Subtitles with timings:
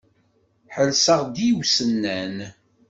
[0.75, 2.35] Ḥelseɣ-d i usennan.